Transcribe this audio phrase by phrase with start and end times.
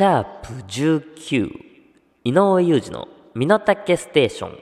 [0.00, 1.50] シャープ19
[2.24, 4.58] 井上裕二の身の丈ステーション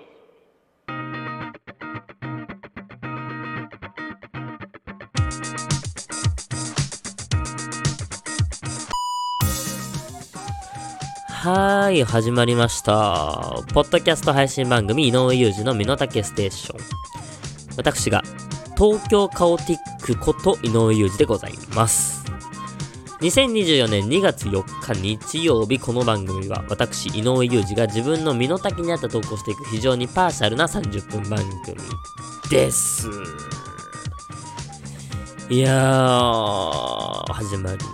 [11.28, 13.63] はーい、始まりました。
[13.73, 16.80] ポッドキャスト配信番組井上裕二の身の丈ステーション。
[17.77, 18.24] 私が
[18.77, 22.17] 東京カオティックこと井上裕二でございます。
[23.20, 24.62] 2024年2月4
[24.95, 31.76] 日日曜日この番組は私井上裕二が自分の身の丈に合った投稿していく非常にパーシャルな30分番組
[32.48, 33.09] です。
[35.50, 37.86] いやー、始まりまし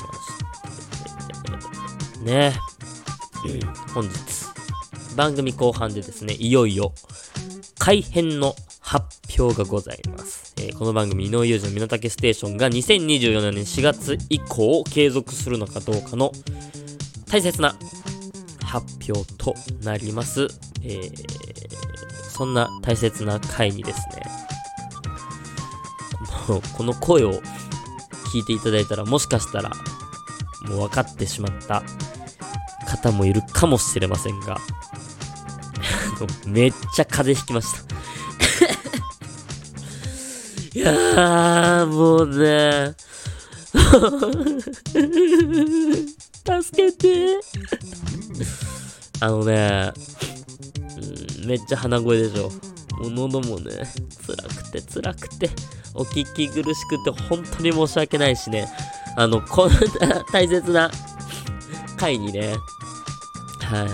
[2.18, 2.20] た。
[2.20, 2.52] ね。
[3.94, 4.10] 本日、
[5.16, 6.92] 番組後半でですね、いよいよ
[7.78, 9.06] 改編の発
[9.40, 10.43] 表がございます。
[10.56, 16.32] えーこの番組、井上裕二の身の丈ステーションが2024年4月以降継続するのかどうかの
[17.30, 17.76] 大切な
[18.64, 20.48] 発表となります。
[20.82, 21.54] えー
[22.34, 24.26] そんな大切な回にですね、
[26.48, 27.34] もうこの声を
[28.32, 29.70] 聞いていただいたらもしかしたら
[30.68, 31.84] もう分かってしまった
[32.88, 34.58] 方もいるかもしれませんが、
[36.44, 37.94] めっちゃ風邪ひきました。
[40.74, 42.96] いやー、もうね、
[46.62, 47.38] 助けて。
[49.20, 49.92] あのね、
[51.46, 52.50] めっちゃ鼻声でしょ。
[52.98, 53.70] もう喉もね、
[54.26, 55.48] 辛くて辛くて、
[55.94, 58.68] お聞き苦しくて本当に申し訳ないしね、
[59.16, 60.90] あの、こんな大切な
[61.96, 62.56] 回にね、
[63.60, 63.88] はい、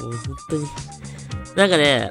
[0.00, 0.66] もう本当に、
[1.56, 2.10] なんかね、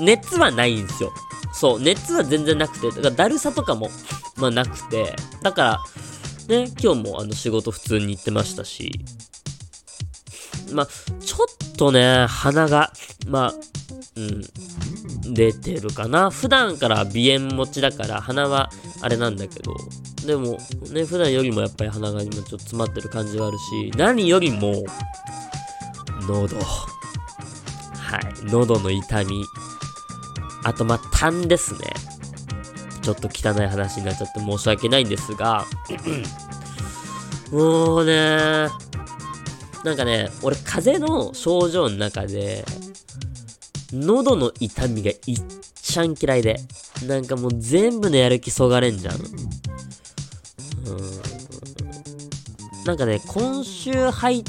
[0.00, 1.12] 熱はないんですよ。
[1.52, 3.90] そう、熱は全然なくて、だからだるさとかも、
[4.36, 5.80] まあなくて、だから、
[6.48, 8.92] ね、今日もあの仕事普通に行ってましたし、
[10.72, 10.86] まあ、
[11.20, 12.92] ちょっとね、鼻が、
[13.28, 13.54] まあ、
[14.16, 16.30] うん、出てるかな。
[16.30, 18.70] 普段から鼻炎持ちだから鼻は
[19.00, 19.74] あれなんだけど、
[20.26, 20.58] でも
[20.92, 24.84] ね、普段よりもやっぱり鼻が今ちょっと詰まってる感じはあるし、何よりも、
[26.26, 26.56] 喉。
[26.56, 29.44] はい、喉の痛み。
[30.64, 31.80] あと、まあ、痰ですね。
[33.02, 35.66] ちょっと汚い話になっちゃって申し訳ないんですが、
[37.50, 38.68] もうね、
[39.84, 42.64] なんかね、俺、風邪の症状の中で、
[43.92, 45.18] 喉の痛みがいっ
[45.74, 46.60] ちゃん嫌いで、
[47.06, 49.14] なんかもう全部のやる気そがれんじゃん。
[49.14, 49.22] うん。
[52.84, 54.44] なんかね、今週入っ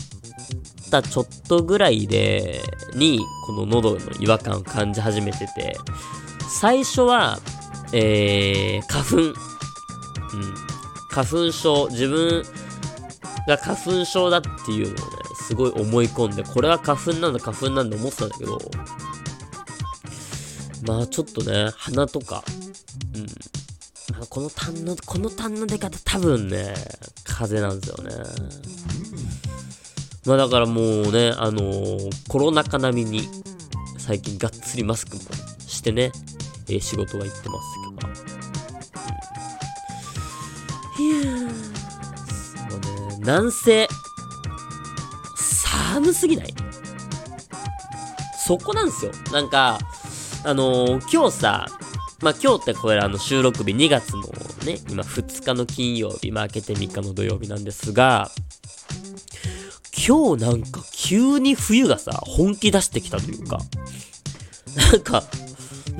[0.91, 2.61] たちょっとぐらいで、
[2.93, 5.77] に、この喉の違和感を感じ始めてて、
[6.53, 7.39] 最初は、
[7.93, 9.15] えー、花粉。
[9.17, 9.35] うん。
[11.09, 12.43] 花粉症、自分
[13.47, 15.01] が花粉症だっていうのをね、
[15.35, 18.59] すごい思い込んで、これは花粉なんだ、花粉なんだ思ってたんだけど、
[20.85, 22.43] まあちょっとね、鼻とか、
[23.15, 24.25] うん。
[24.27, 26.73] この痰の、この痰の出方多分ね、
[27.25, 28.11] 風邪なんですよね。
[30.25, 33.29] まあだからもうね、あのーコロナ禍並みに、
[33.97, 35.23] 最近がっつりマスクも
[35.67, 36.11] してね、
[36.75, 37.67] え仕事は行ってます
[40.97, 41.03] けど。
[41.03, 41.49] いやー、
[42.69, 43.87] そうね、南西、
[45.35, 46.53] 寒すぎない？
[48.45, 49.11] そこなんですよ。
[49.31, 49.79] なんか、
[50.43, 51.67] あのー今日さ、
[52.21, 54.23] まあ、今日ってこれあの収録日2月の
[54.65, 58.29] ね、今2日の金曜日、まあ、明けて3日の土曜日なんですが、
[60.07, 63.59] 今日なんか急に冬がさ、本気出してきたというか、
[64.91, 65.23] なんか、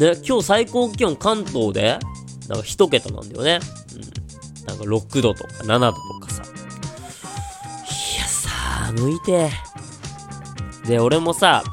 [0.01, 1.99] ね、今日最高気温関東で、
[2.49, 3.59] なんか1桁なんだよね。
[3.95, 4.65] うん。
[4.65, 6.43] なんか6度とか7度とかさ。
[6.43, 9.51] いや、寒いて。
[10.87, 11.63] で、俺もさ、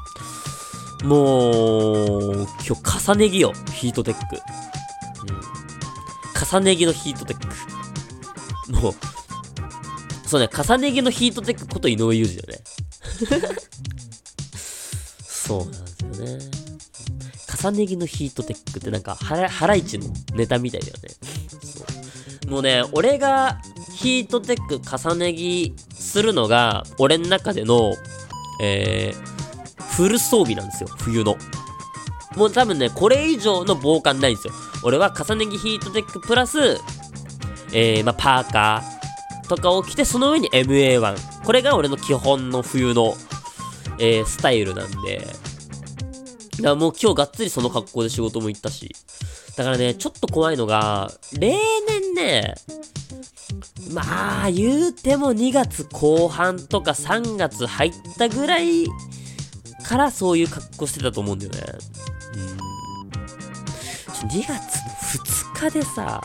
[1.04, 3.52] もう、今日重ね着よ。
[3.72, 4.36] ヒートテック。
[4.36, 6.60] うん。
[6.60, 7.46] 重ね着のヒートテック。
[8.82, 8.94] もう、
[10.28, 12.64] そうね、重ね着のヒートテックこと井上裕二だよね。
[15.24, 15.87] そうなん。
[17.62, 21.08] 重ね着のヒートテックってなんか、ハラハライチのネタみたいだよね。
[21.60, 21.84] そ
[22.46, 23.58] うもうね、俺が
[23.94, 27.94] ヒートテック重ね着するのが、俺の中での、
[28.62, 31.36] えー、フル装備なんですよ、冬の。
[32.36, 34.54] もう多分ね、これ以上の防寒ないんですよ。
[34.82, 36.78] 俺は重ね着ヒートテックプラス、
[37.72, 41.44] えー、まあ、パーカーとかを着て、その上に MA1。
[41.44, 43.14] これが俺の基本の冬の、
[43.98, 45.47] えー、スタイルなんで。
[46.58, 48.94] だからもう今日がっつりその格好で仕事も行ったし。
[49.56, 51.58] だからね、ちょっと怖いのが、例
[51.88, 52.54] 年ね、
[53.92, 58.86] まあ、言うても2月後半とか3月入ったぐらい
[59.82, 61.60] からそういう格好してたと思うんだよね。
[64.22, 64.28] うん。
[64.28, 64.54] 2月の
[65.24, 66.22] 2日でさ、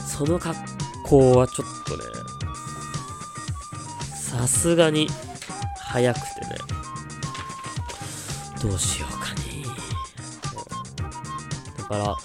[0.00, 0.58] その格
[1.04, 2.04] 好はちょっとね、
[4.16, 5.08] さすがに
[5.76, 6.56] 早くてね、
[8.60, 9.21] どうしよう
[11.92, 12.16] か。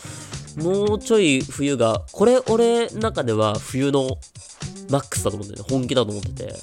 [0.58, 4.18] ら、もうちょい冬が、これ俺の中では冬の
[4.90, 5.70] マックスだと思うんだよね。
[5.70, 6.56] 本気だと思ってて。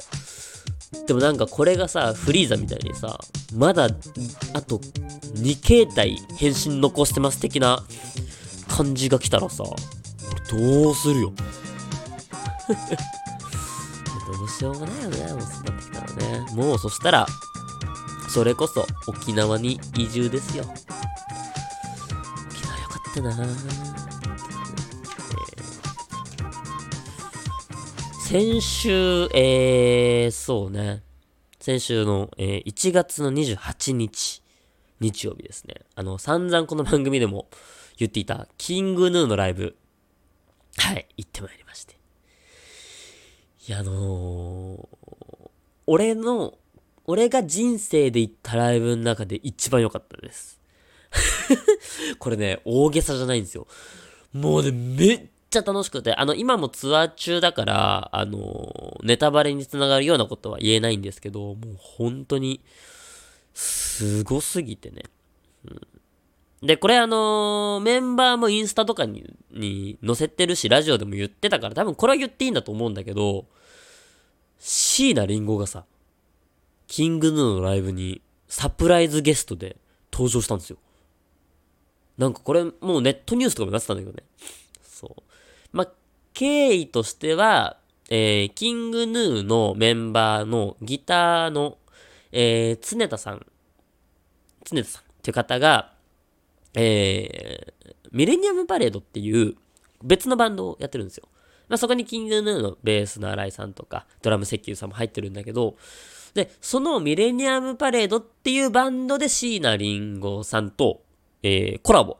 [1.06, 3.18] でもなんかこれがさ、フリーザみたいにさ、
[3.54, 4.78] まだ、あと
[5.36, 7.84] 2形態変身残してます的な
[8.68, 9.64] 感じが来たらさ、
[10.50, 11.32] どうするよ。
[14.38, 16.46] どうしようがないよね、もうそうなってきたらね。
[16.54, 17.26] もうそしたら、
[18.28, 20.64] それこそ沖縄に移住ですよ。
[23.20, 23.94] ったなぁ。
[28.26, 31.02] 先週、えー、そうね。
[31.60, 34.42] 先週の、えー、1月の28日、
[35.00, 35.76] 日曜日ですね。
[35.94, 37.46] あの、散々この番組でも
[37.96, 39.76] 言っていた、キングヌーのライブ、
[40.78, 41.96] はい、行ってまいりまして。
[43.68, 45.50] いや、あのー、
[45.86, 46.54] 俺の、
[47.06, 50.63] 俺が人生で行ったライブの中で一番良かったです。
[52.18, 53.66] これね、大げさじゃないんですよ。
[54.32, 62.60] もうね、めっちゃ楽しくて、あの、今もツアー中だから、あの、ネタバレにつながるようなことは言えないんですけど、もう本当に、
[63.54, 65.02] すごすぎてね。
[65.64, 73.46] うん、で、これあのメンバーもインスタとかに、に載せてるし、ラジオでも言ってたから、多分これは言っていいんだと思うんだけど、
[74.58, 75.84] 椎名林檎がさ、
[76.88, 79.76] キングヌーのライブにサプライズゲストで
[80.12, 80.78] 登場したんですよ。
[82.18, 84.22] なんかこれもうネットニュースとかもなってたんだけどね。
[84.82, 85.22] そう。
[85.72, 85.88] まあ、
[86.32, 87.78] 経緯としては、
[88.10, 91.78] えー、キングヌーのメンバーのギターの、
[92.32, 93.46] えー、常田さん、
[94.64, 95.92] 常田さんっていう方が、
[96.74, 99.54] えー、ミレニアムパレードっていう
[100.02, 101.28] 別のバンドをやってるんですよ。
[101.68, 105.76] まあ、そこにキングヌーのベースの新井さんとか、ドラム石油さんも入ってるんだけど、
[106.34, 111.03] で、そのミレニアムパレードっていうバンドで椎名林檎さんと、
[111.46, 112.16] えー、コラボ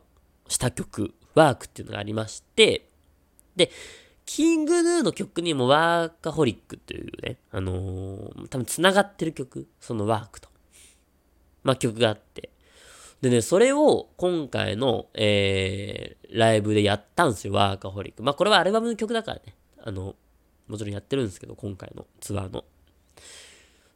[0.49, 2.91] した曲、ワークっていうのがありまして、
[3.57, 3.71] で、
[4.27, 10.51] キングヌーの曲にもワーカホリックというね、あのー、多分繋がってる曲、そのワークと。
[11.63, 12.51] まあ、曲があって。
[13.23, 18.23] でね、それを今回の、えー、ライブでやったんですよ、ワーカホリック。
[18.23, 19.55] まあ、これはアルバムの曲だからね。
[19.83, 20.17] あの、
[20.69, 22.65] もちろんやってるんですけど、今回のツアーの。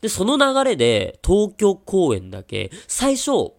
[0.01, 3.58] で、その流れで、東京公演だけ、最初、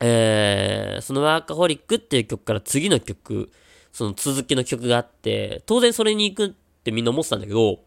[0.00, 3.50] えー、そのワーカホリックっていう曲から次の曲、
[3.92, 6.50] その続きの曲があって、当然それに行くっ
[6.84, 7.80] てみんな思ってたんだけど、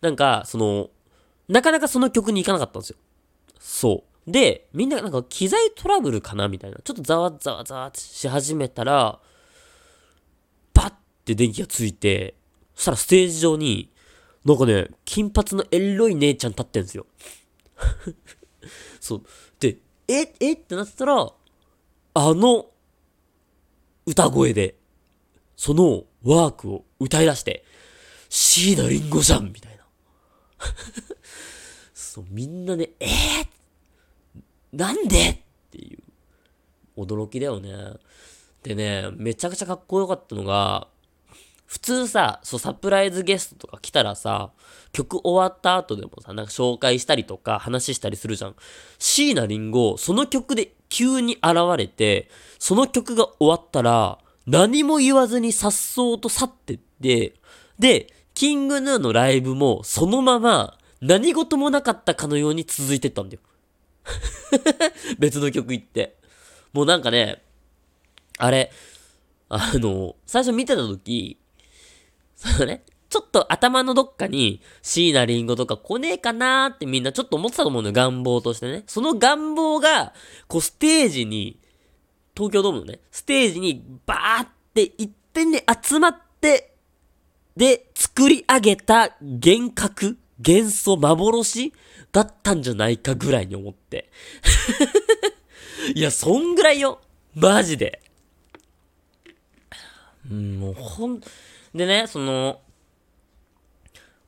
[0.00, 0.90] なんか、その、
[1.48, 2.96] なかなかその曲に行かなかったんですよ。
[3.58, 4.30] そう。
[4.30, 6.78] で、みんななんか機材トラブルかなみたいな。
[6.84, 9.18] ちょっとざわざわざわし始めたら、
[10.74, 10.92] バッ
[11.24, 12.34] て電気がついて、
[12.74, 13.90] そしたらステージ上に、
[14.44, 17.06] なんかね、金髪のエロい姉ちゃん立ってんですよ。
[19.00, 19.22] そう。
[19.58, 21.32] で、え、えってなってたら、
[22.14, 22.66] あの、
[24.06, 24.74] 歌声で、
[25.54, 27.64] そのワークを歌い出して、
[28.30, 29.84] 椎名林檎じゃんみたいな。
[31.92, 33.46] そう、みんなね、えー、
[34.72, 35.30] なんで？
[35.30, 35.38] っ
[35.70, 36.02] ていう、
[36.96, 37.92] 驚きだよね。
[38.62, 40.88] でね、めちゃくちゃかっこよかったのが、
[41.68, 44.52] 普通さ、そう、サプライズゲストとか来たらさ、
[44.90, 48.56] 曲終わった後でもさ、なんか紹介したりとか話したりするじゃん。
[48.98, 57.34] 椎名林檎、その曲で急に現れて、その曲が終わったら、何も言わずに颯爽と去ってって、
[57.78, 63.42] で、キングヌーのライブもそのまま何事もなかったかのように続いてったんだよ。
[65.18, 66.16] 別の曲行って。
[66.72, 67.42] もうなんかね、
[68.38, 68.72] あれ、
[69.50, 71.36] あの、最初見てた時、
[72.38, 78.84] そのね、ちょっと頭のどっかに椎名林檎とか来ねえかなーってみんなちょっと思ってたと思うのよ、願望としてね。
[78.86, 80.12] その願望が、
[80.46, 81.58] こうステージに
[82.36, 86.74] 東京ドームのね、ステージにバーって一点に集まって、
[87.56, 91.72] で、作り上げた幻覚幻想幻
[92.12, 94.10] だったんじゃないかぐらいに思って。
[95.96, 97.00] いや、そんぐらいよ。
[97.34, 98.00] マジで。
[100.32, 101.20] ん、もうほん、
[101.74, 102.60] でね、その、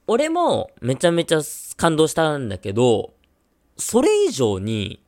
[0.06, 1.40] 俺もめちゃめちゃ
[1.76, 3.14] 感動したんだけど、
[3.76, 5.02] それ以上に、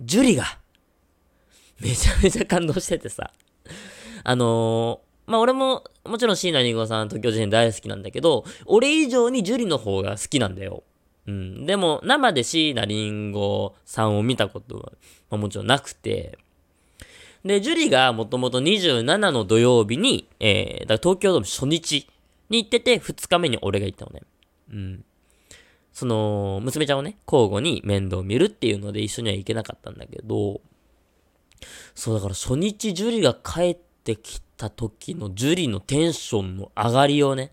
[0.00, 0.44] ジュリが、
[1.80, 3.30] めちゃめちゃ感動しててさ。
[4.24, 10.82] あのー、まあ、俺も、もちろん椎名林檎さん、東京事変大好きなんだけど、俺以上に樹里の方が好きなんだよ。
[11.26, 11.66] うん。
[11.66, 14.92] でも、生で椎名林檎さんを見たことは、
[15.30, 16.38] まあ、もちろんなくて、
[17.44, 22.08] で、樹里がもともと27の土曜日に、えー、だから東京ドーム初日
[22.48, 24.22] に行ってて、2日目に俺が行ったのね。
[24.72, 25.04] うん。
[25.92, 30.60] その、娘ちゃんをね、交互に面倒見るっていうので一緒には行けなかったんだけど、
[31.94, 37.52] そうだから初日樹里が帰ってきた時の樹里のテンションの上がりをね、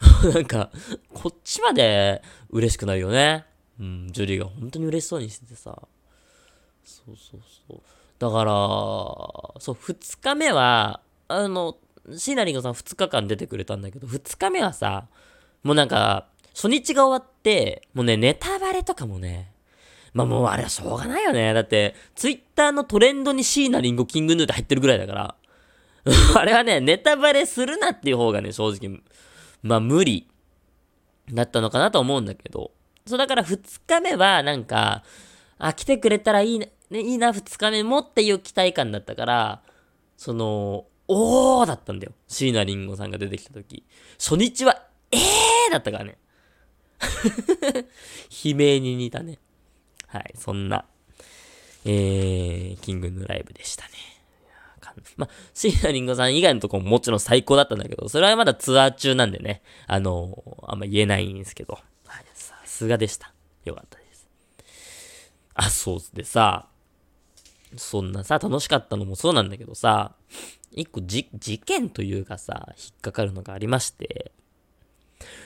[0.34, 0.70] なんか、
[1.12, 3.46] こっちまで嬉しくなるよね。
[3.80, 5.88] うん、樹里が本当に嬉しそうにしててさ。
[6.84, 7.80] そうそうそう。
[8.24, 8.50] だから、
[9.60, 11.76] そう、二日目は、あの、
[12.16, 15.08] シーナリンゴさん2日間出てくれたんだけど、2日目はさ、
[15.62, 19.52] もうなんか、初日が終わって、もうね、ネタバレとかもね、
[20.14, 21.52] まあもうあれはしょうがないよね。
[21.52, 25.34] だって、ツイッターのトレンドに椎名林檎キングヌーって入ってるぐらいだから。
[26.40, 29.02] あれはね、ネタバレするなっていう方がね、正直、
[29.62, 30.30] まあ無理
[31.30, 32.70] だったのかなと思うんだけど。
[33.06, 35.02] そうだから2日目はなんか、
[35.58, 39.62] あ、来てくれたらいいね、ねいいな、2日目もっていう期待感だったから、
[40.16, 42.12] その、おーだったんだよ。
[42.28, 43.84] 椎名林檎さんが出てきた時。
[44.18, 45.20] 初日は、えー
[45.72, 46.18] だったからね。
[48.44, 49.38] 悲鳴に似たね。
[50.06, 50.86] はい、そんな、
[51.84, 54.14] えー、キングヌーライブでしたね。
[55.16, 61.74] まあ、シーナリンゴさん以外のとこももちろん最高だったんだけど、それはまだツアー中なんでね、あのー、あんま言えないんですけど、
[62.06, 63.32] はい、さすがでした。
[63.64, 64.28] よかったです。
[65.54, 66.68] あ、そうでさ、
[67.76, 70.14] そんなさ、楽しかったのもそうなんだけどさ、
[70.72, 74.32] 一個じ、事件というかさ、引っかかるのがありまして、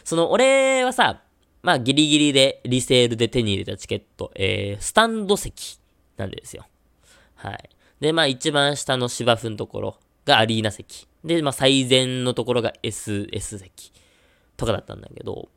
[0.04, 1.23] その、俺はさ、
[1.62, 5.78] まあギリギリでリセールで手に入れたチケット、えー、スタンド席
[6.16, 6.66] なんですよ。
[7.35, 7.70] はい。
[8.00, 11.08] で、まあ一番下の芝生のところがアリーナ席。
[11.25, 13.92] で、まあ最前のところが SS 席
[14.56, 15.49] とかだったんだけど、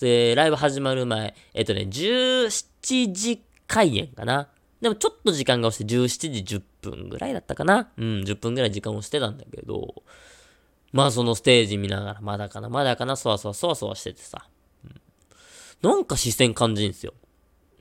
[0.00, 4.48] で、ライブ始まる前、えっとね、17時開演かな。
[4.80, 7.90] でもちょっと時間が押して17時10分ぐらいだったかな。
[7.96, 10.02] うん、10分ぐらい時間をしてたんだけど、
[10.92, 14.46] まあそのステージ見ながら、まだかな、まだかな、そわそわそわそわしててさ。
[15.82, 17.14] なんか視線感じんすよ。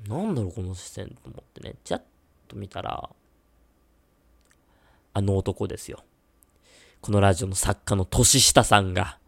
[0.08, 2.04] なんだろ、この視線と思ってね、ちゃっ
[2.48, 3.10] と見たら、
[5.14, 6.04] あの男ですよ。
[7.02, 9.20] このラジオの作家の年下さんが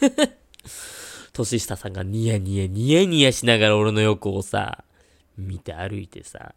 [1.32, 4.84] 年下さんがニヤニヤニヤニヤしながら俺の横をさ、
[5.36, 6.54] 見て歩いてさ。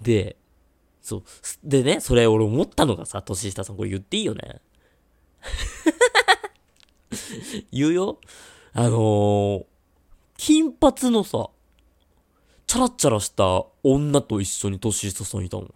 [0.00, 0.36] で、
[1.00, 1.22] そう。
[1.64, 4.60] でね、それ俺思ったのがさ、年下さんこれ言っていいよね？
[7.70, 8.18] 言うよ
[8.72, 9.64] あのー、
[10.36, 11.48] 金髪のさ、
[12.66, 15.72] チャラチャラした女と一緒に年下さんいたの。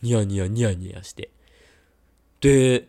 [0.00, 1.30] ニヤニヤニヤニヤして。
[2.40, 2.88] で、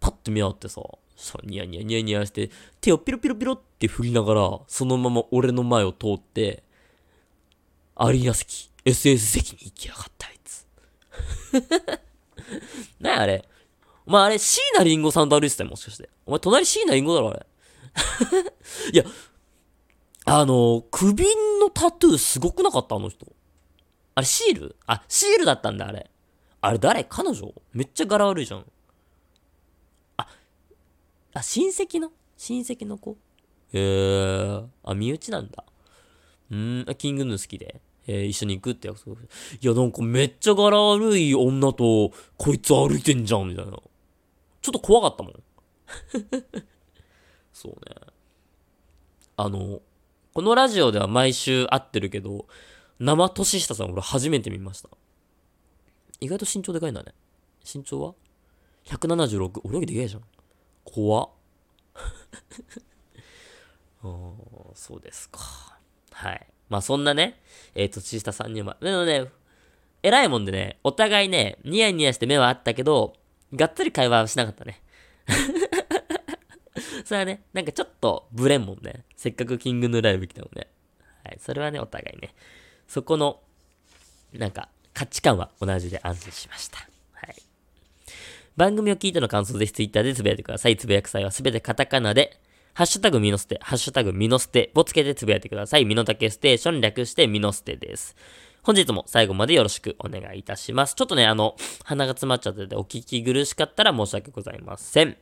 [0.00, 0.82] パッて見合ってさ、
[1.16, 2.50] さニヤニヤニヤニヤして、
[2.80, 6.64] 手をピロピロピロって振りながら、そのまま俺の前を通って、
[7.96, 10.66] アリーナ席、SS 席に行きやがったあいつ。
[13.00, 13.48] なあれ。
[14.06, 16.10] お前あれ、椎名林檎さんと歩いてたよ、もしかして。
[16.26, 17.46] お前隣椎名林檎だろ、あれ。
[18.92, 19.04] いや、
[20.26, 21.24] あの、首
[21.60, 23.26] のタトゥーすごくなかったあの人。
[24.14, 24.76] あれ、シール？
[24.86, 26.10] あ、シールだったんだ、あれ。
[26.60, 27.04] あれ誰？
[27.04, 27.54] 彼女？
[27.72, 28.66] めっちゃ柄悪いじゃん。
[30.16, 30.26] あ、
[31.34, 32.10] あ、親戚の？
[32.36, 33.16] 親戚の子？
[33.72, 35.64] へえー、あ、身内なんだ。
[36.54, 37.80] うん、キングヌー好きで。
[38.06, 39.16] えー、一緒に行くって約束。
[39.16, 39.18] い
[39.60, 43.72] や、なんかめっちゃ柄悪い女と、こいつ歩いてんじゃん、みたいな。
[43.72, 45.34] ちょっと怖かったもん。
[47.52, 47.96] そうね。
[49.36, 49.80] あの、
[50.34, 52.46] このラジオでは毎週会ってるけど、
[52.98, 54.90] 生年下さん俺初めて見ました。
[56.20, 57.14] 意外と身長でかいんだね。
[57.64, 58.14] 身長は
[58.84, 59.60] ?176。
[59.64, 60.22] 俺よりでかいじゃん。
[60.84, 61.30] 怖っ。
[64.02, 64.32] あ
[64.74, 65.63] そうですか。
[66.24, 66.46] はい。
[66.70, 67.38] まあそんなね、
[67.74, 68.76] えっ、ー、と、年下さんには。
[68.80, 69.26] でもね、
[70.02, 73.14] 偉いもんでね、お互いね、ニヤニヤして目はあったけど、
[73.54, 74.80] がっつり会話はしなかったね。
[77.04, 79.04] それはね、なんかちょっとブレんもんね。
[79.16, 80.66] せっかくキングヌーライブ来たもんね。
[81.24, 81.38] はい。
[81.40, 82.34] それはね、お互いね。
[82.88, 83.40] そこの、
[84.32, 86.78] なんか、価値観は同じで安心しました。
[87.12, 87.34] はい。
[88.56, 90.76] 番組を聞いての感想ぜひツイッターでつぶやいてください。
[90.76, 92.40] つぶやく際はすべてカタカナで、
[92.74, 95.84] ハッシュタグミノステ、ハッシュタグミノステをつけてつぶやいてください。
[95.84, 98.16] ミノタケステーション略してミノステです。
[98.64, 100.96] 本日も最後までよろしくお願いいたします。
[100.96, 101.54] ちょっとね、あの、
[101.84, 105.16] 鼻が詰まっちゃっててお聞き苦しかったら申し訳ございません。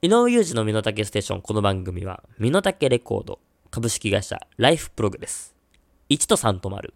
[0.00, 1.42] 井上裕二の身の丈ステーション。
[1.42, 3.38] この番組は、身の丈レコード、
[3.70, 5.54] 株式会社、ライフプログです。
[6.08, 6.94] 1と3と丸。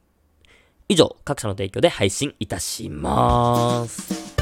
[0.89, 4.35] 以上、各社の提供で配信いたします。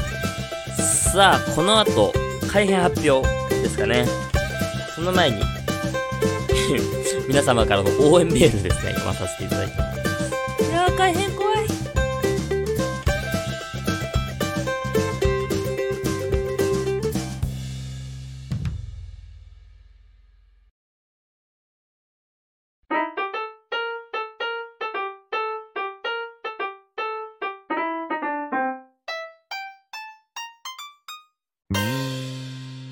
[1.11, 2.13] さあ、この後、
[2.49, 4.32] 改編発表ですかね。
[5.03, 5.37] その前に、
[7.27, 10.63] 皆様からの応援メールですね、読まさせていただいてます。
[10.63, 11.67] いやー、改編怖い。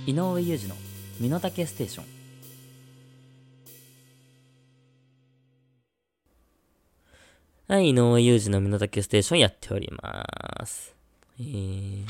[0.05, 0.80] 井上裕二の
[1.21, 2.05] 身の丈ステーション
[7.67, 10.95] はい、井上裕二の身の丈ステーションやっております。
[11.39, 12.05] えー、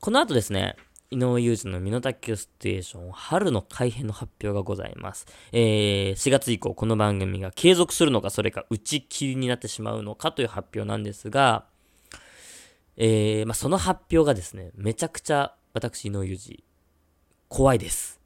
[0.00, 0.76] この後ですね、
[1.10, 5.26] 井上裕二の身の丈ステーション春の改編の発表がございます。
[5.52, 11.64] えー、4月以降この番組が継続するのか、それか打ち切りになってしまうのかという発表なんですが、
[12.98, 16.62] えー、まあ、その発表がですね、めちゃくちゃ私、井上裕二、
[17.48, 18.20] 怖いです。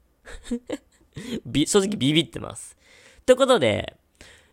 [1.65, 2.77] 正直ビビってます。
[3.25, 3.95] ということで、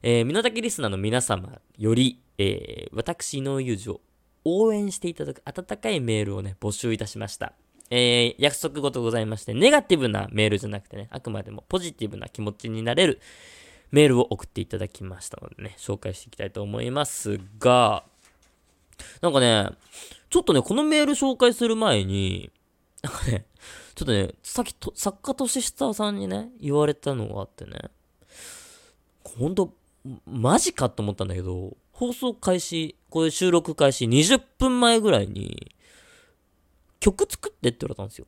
[0.03, 4.01] えー、身の丈リスナーの皆様より、えー、私、井上裕二を
[4.45, 7.53] 応援していただく温かいメールをね、募集いたしました。
[7.91, 13.21] えー、約束事ございまして、ネガティブなメールじゃなくてね、あくまでもポジティブな気持ちになれる
[13.91, 18.05] メールを送っていただきましたのでね、紹介していきたいと思いますが、
[19.23, 19.71] なんかね、
[20.31, 22.51] ちょっとね、このメール紹介する前に、
[23.03, 23.47] なんかね、
[23.95, 27.91] ちょっとね、さっきと、作家とし下さんにね、言われたのがあってね、
[29.25, 29.75] ほんと、
[30.27, 35.75] マジかと思ったんだけど、放送開始、これ収録開始20分前ぐらいに、
[37.01, 38.27] 曲作ってって言われたんですよ。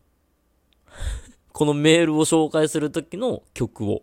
[1.53, 4.03] このメールを紹介するときの曲を。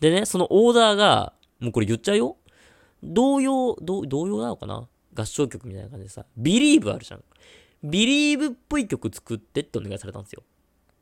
[0.00, 2.36] でね、そのオーダーが、もうこれ言っちゃうよ？
[3.02, 4.88] 童謡、童謡なのかな？
[5.14, 7.24] 合唱曲みたいな感じでさ、Believe あるじゃん。
[7.84, 10.42] Believe っぽい曲作ってってお願いされたんですよ。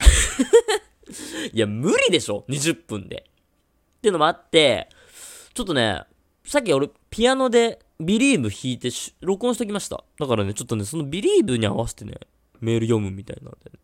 [1.53, 3.25] いや、無理でしょ ?20 分で。
[3.99, 4.89] っていうのもあって、
[5.55, 6.03] ちょっとね、
[6.45, 10.05] さっき俺、ピアノで Believe 弾いて録音しときました。
[10.19, 12.19] だからね、ちょっとね、その Believe に合わせてね、
[12.61, 13.79] メール読むみたいなんで、ね。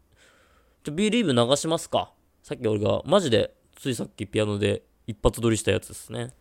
[0.84, 2.12] じゃ、Believe 流しますか。
[2.42, 6.34] さっき俺が、マジで、ついさっきピアノで一発撮りしたやつですね。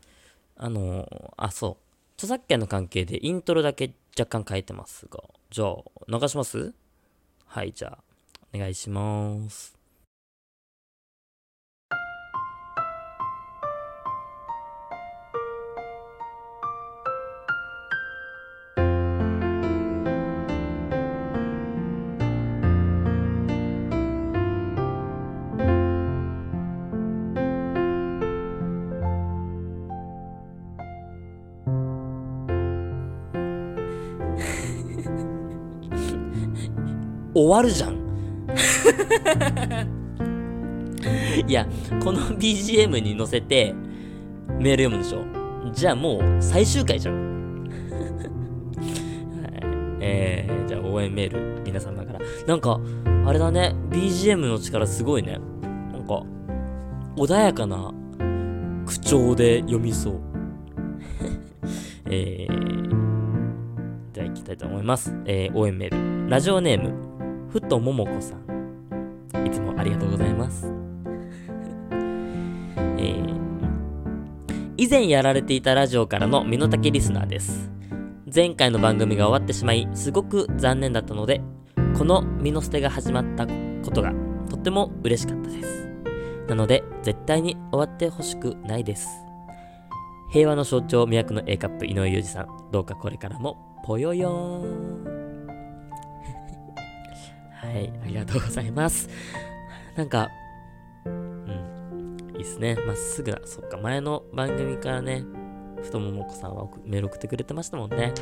[0.58, 1.92] あのー、あ、そう。
[2.16, 5.24] 著作権の関係でイントロだけ若干変えてますが。
[5.52, 5.76] じゃあ、
[6.08, 6.74] 流します？
[7.46, 8.04] はい、じゃあ、
[8.54, 9.81] お願いします。
[37.42, 37.96] 終わるじゃん。
[41.48, 41.66] いや、
[42.04, 43.74] この BGM に乗せて
[44.60, 45.24] メール読むんでしょ？
[45.74, 47.16] じゃあもう最終回じゃん。
[47.16, 47.22] は
[47.70, 47.72] い、
[50.02, 52.20] えー、じゃあ応援メール皆様から。
[52.48, 52.80] なんか、
[53.26, 55.40] あれだね、BGM の力すごいね。
[55.92, 56.24] なんか、
[57.16, 57.92] 穏やかな
[58.86, 60.20] 口調で読みそう。
[62.10, 62.90] えー、
[64.14, 65.16] じゃあ行きたいと思います。
[65.26, 66.30] えー、応援メール。
[66.30, 66.94] ラジオネーム、
[67.52, 69.46] ふとももこさん。
[69.46, 70.66] いつもありがとうございます。
[72.98, 73.40] えー、
[74.78, 77.70] 以前やられていたラジオからの身の丈リスナーです。
[78.34, 81.42] 前回の番組が終わってしまい、すごく残念だったので、
[81.98, 84.14] この身の捨てが始まったことが
[84.50, 85.90] とっても嬉しかったです。
[86.48, 89.10] なので、絶対に終わってほしくないです。
[90.32, 95.21] 平和の象徴、魅惑の A カップ、井上裕二さん、どうかこれからも、ぽよよーん。
[97.72, 99.08] はい、ありがとうございます。
[99.96, 100.30] なんか、
[101.06, 102.76] うん、いいっすね。
[102.86, 105.24] まっすぐな、そっか、前の番組からね、
[105.82, 108.14] 太ももこさんはメール送ってくれてましたもんね。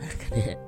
[0.00, 0.58] なんかね、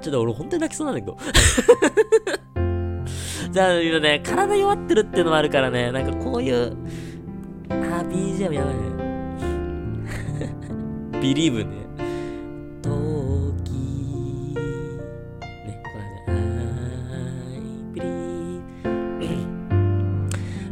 [0.00, 1.16] ちょっと俺本当に泣きそうなんだけど。
[3.50, 6.76] じゃあ、ね、体弱ってるっていうのもあるからね、なんかこういう、
[7.70, 8.80] あー、BGM やばいね。
[11.20, 11.90] ビリーブね。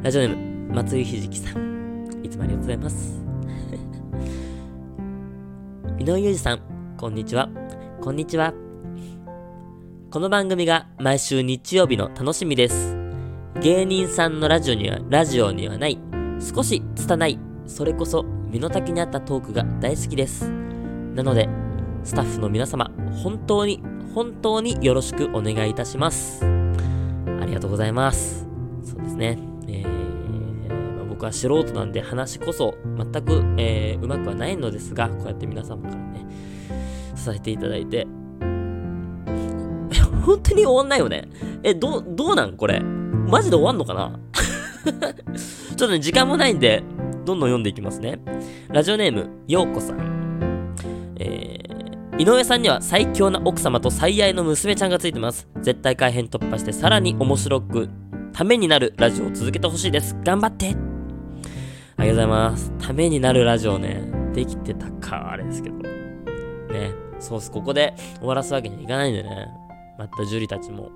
[0.00, 2.20] ラジオネーム、松井ひじきさん。
[2.22, 3.20] いつもありがとうございます。
[5.98, 6.60] 井上裕二さん、
[6.96, 7.48] こんにちは。
[8.00, 8.54] こんにちは。
[10.12, 12.96] この番組が毎週日曜日の楽しみです。
[13.60, 15.98] 芸人さんのラジオには、ラジオにはない、
[16.38, 20.48] 少し拙い、それこそ身の丈に合ったトークが大好きです。
[21.16, 21.48] なので、
[22.04, 22.92] スタッフの皆様、
[23.24, 23.82] 本当に
[24.14, 26.44] 本当によろしくお願いいたします。
[26.44, 28.46] ありがとうございます。
[28.84, 29.47] そうですね。
[31.18, 36.24] 僕は素人なんで話こそ全く、えーうまくはないのですが、こうやって皆様からね、
[37.16, 38.06] 支えていただいて、
[40.24, 41.28] 本当に終わんないよね。
[41.64, 42.78] え、ど、どうなんこれ。
[42.80, 44.16] マジで終わんのかな
[44.86, 46.84] ちょっとね、時間もないんで、
[47.24, 48.20] どんどん読んでいきますね。
[48.68, 50.76] ラジオネーム、ようこさん。
[51.16, 55.48] えー、井上さんには最強な奥様と最愛の娘ちゃんがついてます。
[55.62, 57.88] 絶対改変突破してさらに面白く、
[58.32, 60.16] ためになるラジオを続けてほしいです。
[60.22, 60.87] 頑張って
[61.98, 62.72] ありがとうございます。
[62.78, 65.76] ためになるラジオね、できてたか、あれですけど。
[65.78, 67.50] ね、そうっす。
[67.50, 69.48] ここで終わらすわけにはいかないんでね。
[69.98, 70.92] またジュリたちも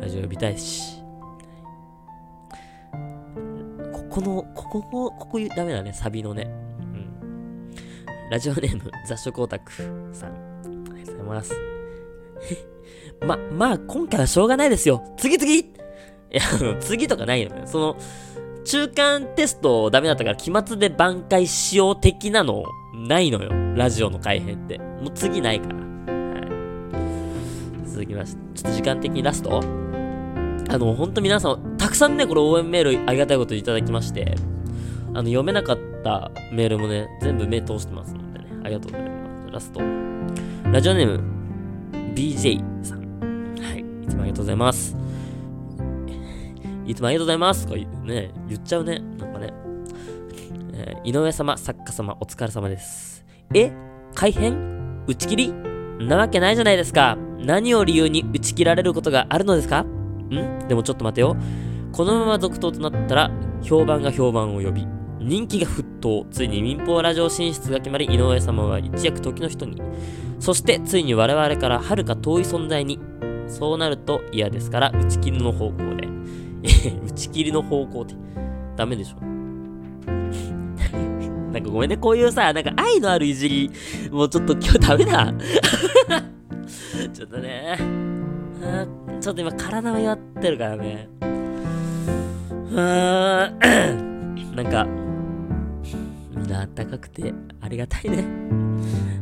[0.00, 1.00] ラジオ呼びたいし。
[3.92, 6.42] ここの、ここも、ここダメだね、サビのね。
[6.42, 6.48] う
[6.82, 7.70] ん。
[8.28, 9.70] ラジオネーム、雑食オタク
[10.12, 10.30] さん。
[10.30, 11.54] ありがとうございます。
[13.24, 15.14] ま、まあ、今回はしょうがないですよ。
[15.16, 15.74] 次次い
[16.30, 16.40] や、
[16.80, 17.62] 次とかないよね。
[17.66, 17.96] その、
[18.70, 22.62] 中間テストダメだったから期末で挽回しよう的なの
[22.94, 23.50] ないのよ。
[23.74, 24.78] ラジオの改編って。
[24.78, 25.74] もう次ないから。
[25.74, 25.82] は
[27.84, 27.88] い。
[27.90, 29.62] 続きまして、ちょっと時間的にラストあ
[30.78, 34.36] の、ほんと皆さん、たくさんね、これ応援メールありがたいこといただきまして、
[35.14, 39.52] あの、読めなかったメールもね、全部目通してますのでね、ありがとうございます。
[39.52, 39.80] ラスト。
[40.70, 41.20] ラジオネーム、
[42.14, 43.00] BJ さん。
[43.60, 43.80] はい。
[43.80, 44.99] いつもありがとうございます。
[46.86, 48.98] いつもありがとうございますとか言うね、言っちゃうね。
[49.18, 49.52] なんかね。
[50.72, 53.24] えー井上様、作家様、お疲れ様です。
[53.54, 53.72] え
[54.14, 55.52] 改変打ち切り？
[56.06, 57.16] なわけないじゃないですか。
[57.38, 59.82] 何を理由に打ち切られることがあるのですか？
[59.82, 60.68] ん？
[60.68, 61.36] でもちょっと待てよ。
[61.92, 63.30] このまま続投となったら、
[63.62, 64.86] 評判が評判を呼び、
[65.20, 66.26] 人気が沸騰。
[66.30, 69.80] ついに民放ラジオ進出が決まり、井上様は一躍時の人に。
[70.38, 72.98] そして、ついに我々から遥か遠い存在に。
[73.48, 76.08] そうなると嫌ですから、打ち切りの方向で。
[77.06, 78.14] 打ち切りの方向って、
[78.76, 79.16] ダメでしょ。
[81.52, 83.70] なんかごめんね、こういうさ、なんか愛のあるいじり、
[84.10, 85.34] もうちょっと今日ダメだ。
[87.12, 87.76] ちょっとね、
[89.20, 91.08] ちょっと今体も弱ってるからね。
[92.72, 94.86] あー なんか、
[96.36, 98.24] みんなあったかくてありがたいね。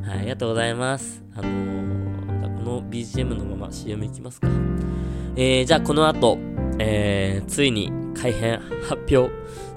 [0.07, 1.25] はい、ありがとうございます。
[1.35, 4.49] あのー、この BGM のまま CM いきますか。
[5.37, 6.39] えー、じゃあこの後、
[6.79, 9.31] えー、ついに改編発表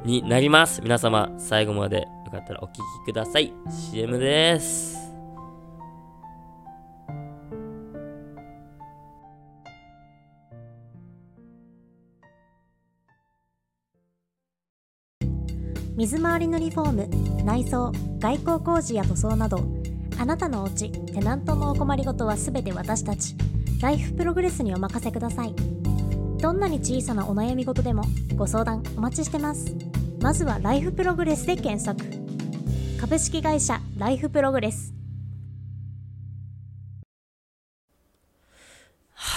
[0.05, 0.81] になります。
[0.81, 3.53] 皆様、最後までよかったらお聴きください。
[3.91, 5.01] CM です。
[16.01, 19.59] 水回りのリフォーム内装外構工事や塗装など
[20.17, 23.35] あなたのお家テナントのお困りごとはすべて私たち
[23.81, 25.53] ライフプログレスにお任せください
[26.41, 28.03] どんなに小さなお悩み事でも
[28.35, 29.75] ご相談お待ちしてます
[30.21, 32.03] まずはライフプログレスで検索
[32.99, 35.01] 株式会社ライフプログレス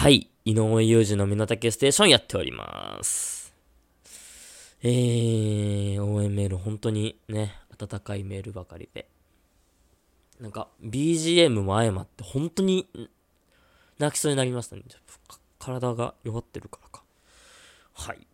[0.05, 0.29] はい。
[0.45, 3.55] 井上裕二の身の丈ステーションやっております。
[4.83, 9.09] えー、応援メール本当にね、温かいメールばかりで。
[10.41, 12.87] なんか、BGM も相まって本当に
[13.99, 14.83] 泣きそうになりましたね。
[15.65, 17.03] 体が弱ってるからか。
[17.95, 18.27] はい。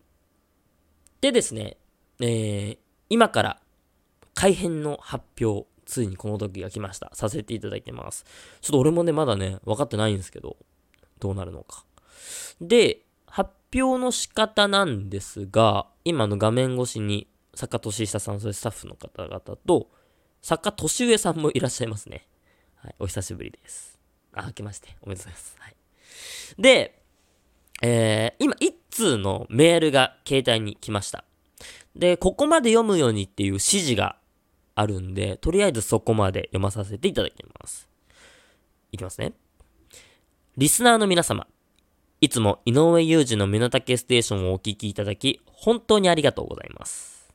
[1.21, 1.77] でですね、
[2.21, 3.61] えー、今から
[4.35, 7.11] 改編の発表、ついにこの時が来ました。
[7.15, 8.25] させていただいてます。
[8.61, 10.57] ちょっと俺もね、まだね、分かってないんですけど、
[11.21, 11.85] どうなるのか。
[12.61, 19.89] で、発表の仕方なんですが、今の画面越しに作家年下さん、それスタッフの方々と、
[20.43, 22.27] 作家年上さんもいらっしゃいますね。
[22.77, 24.01] はい、お久しぶりです。
[24.33, 25.57] あ、明けまして、おめでとうございます。
[25.61, 25.77] はい。
[26.59, 27.00] で、
[27.83, 31.25] えー、今、一通のメールが携帯に来ました。
[31.97, 34.17] で、ここまで読むようにっていう指示が
[34.75, 37.89] あるんで、とりあえずそこまで読まさせていただきます。
[38.93, 39.33] いきますね。
[40.57, 41.47] リスナーの皆様、
[42.21, 47.29] いつも井上裕二の身の丈ステーションをお聞きいただき、本当にありがとうございます。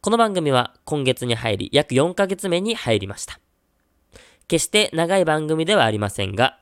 [0.00, 3.38] この番組は今月に入り約4ヶ月目に入りました。
[4.48, 6.59] 決して長い番組ではありませんが、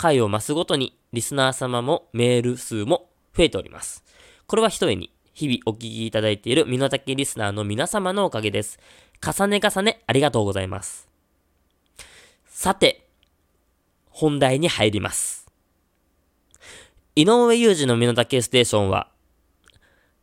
[0.00, 4.02] 回を増すごとにリスナー様もメール数も増えております。
[4.46, 8.80] これは一重に日々お聞きいただいている身の丈リスナーの皆様のおかげです。
[9.22, 11.06] 重ね重ねありがとうございます。
[12.46, 13.10] さて、
[14.08, 15.46] 本題に入ります。
[17.14, 19.10] 井上裕二の身の丈ステーションは、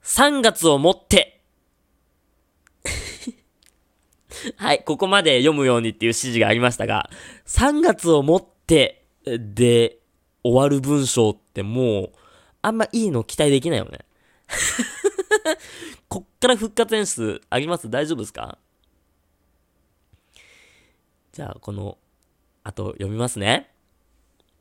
[0.01, 1.39] 3月をもって、
[4.57, 7.11] はい、ここまで読むようにっていう指示がありましたが、
[7.45, 9.06] 3月をもって
[9.39, 9.99] で
[10.43, 12.11] 終わる文章ってもう、
[12.61, 13.99] あんまいいの期待できないよね。
[16.07, 17.89] こっから復活演出あります？
[17.89, 18.57] 大丈夫ですか？
[21.33, 21.97] じゃあ、この、
[22.63, 23.71] あと読みますね。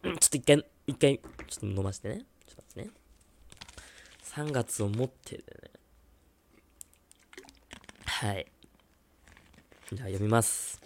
[0.02, 2.24] ちょっと一回、一回、ちょっと飲ませてね。
[2.46, 2.90] ちょっと待ってね。
[4.24, 5.70] 3月をもってでね。
[8.04, 8.46] はい。
[9.92, 10.80] じゃあ読みます。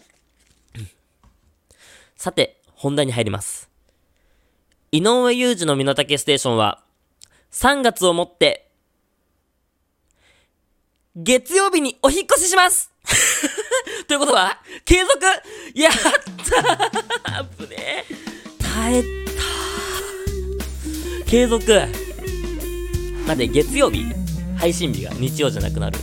[2.16, 3.69] さて、本題に入ります。
[4.92, 6.82] 井上裕二の身の丈ステーションは、
[7.52, 8.72] 3月をもって、
[11.14, 12.90] 月曜日にお引越しします。
[14.08, 15.24] ということは、継続
[15.74, 15.92] やっ
[16.44, 17.66] たー。
[17.66, 18.04] 危ねえ。
[18.58, 19.04] 耐え
[21.24, 21.64] た継続。
[23.28, 24.04] なんで月曜日
[24.56, 26.00] 配信日が日曜じゃなくなる。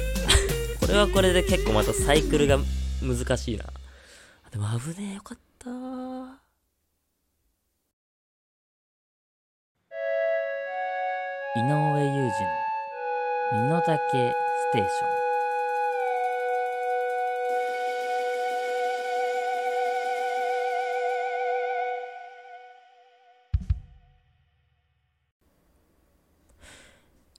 [0.80, 2.58] これはこれで結構またサイクルが
[3.00, 3.64] 難しいな。
[4.50, 5.14] でも危ねえ。
[5.14, 5.38] よかっ
[11.54, 11.66] 井上
[12.00, 12.30] 裕
[13.52, 15.08] 二の身の丈ステーション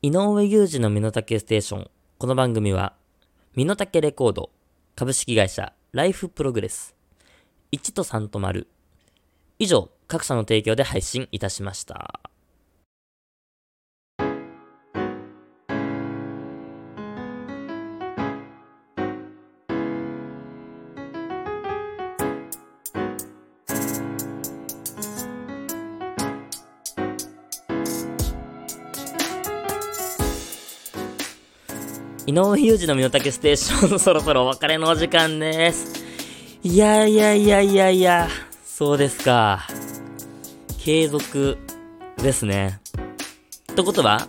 [0.04, 1.90] 井上裕二の身の丈ステーション。
[2.20, 2.94] この番組は、
[3.56, 4.52] 身の丈レコード、
[4.96, 6.96] 株式会社、ライフプログレス、
[7.72, 8.68] 1と3と丸。
[9.58, 12.20] 以上、各社の提供で配信いたしました。
[32.34, 36.04] 井上裕二の身の丈ステーション、 そろそろお別れのお時間です。
[36.64, 38.28] いやいやいやいやいや、
[38.66, 39.68] そうですか。
[40.80, 41.60] 継続
[42.18, 42.80] ですね。
[43.72, 44.28] ってことは、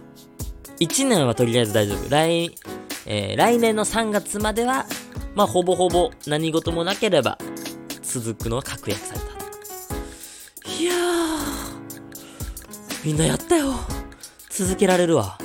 [0.80, 2.10] 1年はとりあえず大丈夫。
[2.10, 2.54] 来、
[3.06, 4.84] えー来年の3月までは、
[5.34, 7.38] まあ、ほぼほぼ何事もなければ、
[8.02, 9.26] 続くのは確約された。
[10.78, 10.96] いやー、
[13.02, 13.72] みんなやったよ。
[14.50, 15.38] 続けられるわ。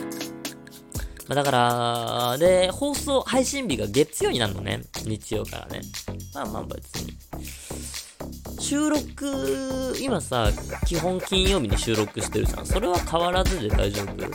[1.30, 4.82] まあ、だから、で、放送、配信日が月曜になるのね。
[5.06, 5.82] 日曜からね。
[6.34, 7.14] まあまあ別に。
[8.60, 10.50] 収録、今さ、
[10.88, 12.66] 基本金曜日に収録してるじゃん。
[12.66, 14.16] それは変わらずで大丈夫？
[14.18, 14.26] で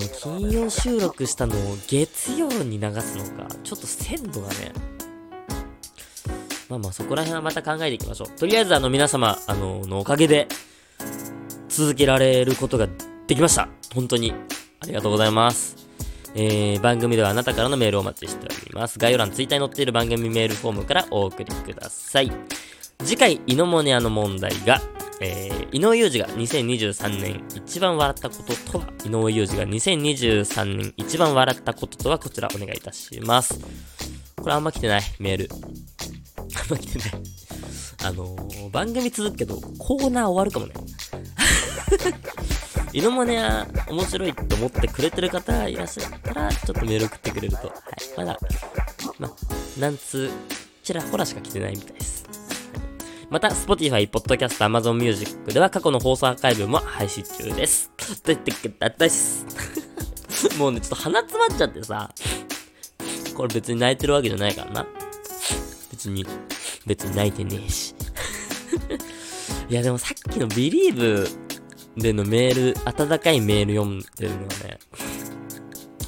[0.00, 3.46] も金曜収録したのを月曜に流すのか。
[3.62, 4.72] ちょっと鮮度がね。
[6.68, 8.30] まあまあそこら辺はまた考えていきましょう。
[8.30, 10.48] とりあえずあの皆様、あの、のおかげで、
[11.68, 12.88] 続けられることが
[13.26, 13.68] できました。
[13.94, 14.32] 本当に。
[14.80, 15.76] ありがとうございます。
[16.34, 18.98] えー、番組ではあなたからのメールをお待ちしております。
[18.98, 22.30] 概要欄、ツイッターに載っている番組メールフォームからお送りください。
[23.02, 24.80] 次回、イノモネアの問題が、
[25.20, 33.58] えー、井上裕二が2023年一番笑ったこととは井上裕二が2023年一番笑ったこととはこちらお願いいたします。
[34.36, 35.48] これあんま来てない、メール。
[36.36, 37.10] あんま来てない。
[38.04, 40.74] あのー、番組続くけど、コーナー終わるかもね。
[42.94, 47.66] イノモネア面白いって思ってくれてる方いらっしゃったら、ちょっとメール送ってくれると。
[47.66, 47.74] はい。
[48.16, 48.38] まだ、
[49.18, 49.32] ま、
[49.80, 50.30] なんつ、
[50.84, 52.24] ちらほらしか来てないみたいです。
[53.30, 57.90] また、Spotify、Podcast、Amazon Music では過去の放送アーカイブも配信中です。
[57.96, 59.44] と言ってくれたです。
[60.56, 62.14] もうね、ちょっと鼻詰まっちゃってさ、
[63.34, 64.86] これ別に泣いてるわけじゃないからな。
[65.90, 66.24] 別に、
[66.86, 67.96] 別に泣いてねえし。
[69.68, 71.43] いや、でもさっきの Believe
[71.96, 74.78] でのメール、温かいメール読んでるのがね、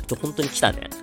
[0.07, 0.90] ちょ本当に来たね。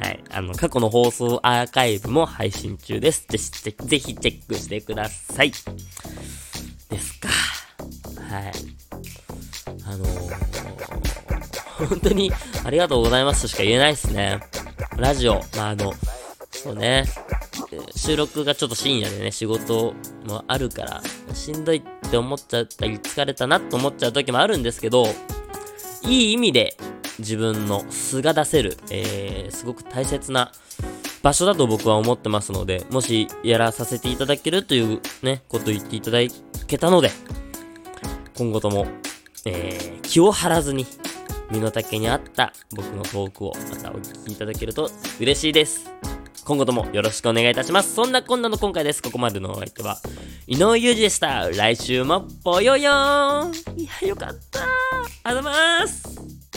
[0.00, 0.24] はい。
[0.30, 3.26] あの、過去の放送アーカイブも配信中です。
[3.28, 5.50] ぜひ、ぜぜひチェックしてください。
[5.50, 5.56] で
[6.98, 7.28] すか。
[8.22, 8.52] はい。
[9.84, 12.32] あのー、本当に
[12.64, 14.40] ありがとうございますとしか言えないですね。
[14.96, 15.94] ラジオ、まあ、あの、
[16.50, 17.04] そうね、
[17.94, 19.94] 収録がちょっと深夜でね、仕事
[20.26, 21.02] もあるから、
[21.34, 25.06] しんどいって思っちゃったり、疲れたなと思っちゃう時もあるんですけど、
[26.04, 26.76] いい意味で
[27.18, 30.50] 自分の素が出せる、えー、すごく大切な
[31.22, 36.18] 場所だと僕は思ってますので、もしやらさせていただけるというね、ことを言っていただ
[36.66, 37.10] けたので、
[38.38, 38.86] 今後とも、
[39.44, 40.86] えー、気を張らずに、
[41.50, 44.90] 身の丈に合った僕のトークをまたお聞きいただけると
[45.20, 45.90] 嬉しいです。
[46.48, 47.94] 今後ともよろしくお願いいたします。
[47.94, 49.02] そんなこんなの今回です。
[49.02, 49.98] ここまでのお相手は、
[50.46, 51.50] 井上裕二でした。
[51.50, 54.60] 来週もぽよよーんいや、よかった
[55.24, 56.47] ありがとうございます